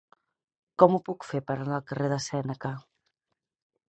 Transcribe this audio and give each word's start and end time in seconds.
Com 0.83 0.95
ho 0.97 0.99
puc 1.09 1.27
fer 1.33 1.41
per 1.51 1.57
anar 1.57 1.77
al 1.77 1.85
carrer 1.91 2.09
de 2.13 2.19
Sèneca? 2.27 2.75